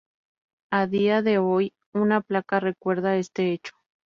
[0.71, 3.75] A día de hoy, una placa recuerda este hecho.